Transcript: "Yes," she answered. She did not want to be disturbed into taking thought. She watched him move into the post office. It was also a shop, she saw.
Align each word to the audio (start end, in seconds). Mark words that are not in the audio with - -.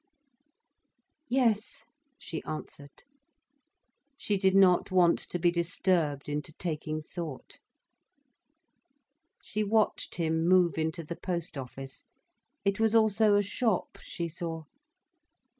"Yes," 1.29 1.83
she 2.17 2.41
answered. 2.41 3.03
She 4.17 4.35
did 4.35 4.55
not 4.55 4.89
want 4.89 5.19
to 5.19 5.37
be 5.37 5.51
disturbed 5.51 6.27
into 6.27 6.53
taking 6.53 7.03
thought. 7.03 7.59
She 9.43 9.63
watched 9.63 10.15
him 10.15 10.47
move 10.47 10.79
into 10.79 11.03
the 11.03 11.15
post 11.17 11.55
office. 11.55 12.03
It 12.65 12.79
was 12.79 12.95
also 12.95 13.35
a 13.35 13.43
shop, 13.43 13.99
she 14.01 14.27
saw. 14.27 14.63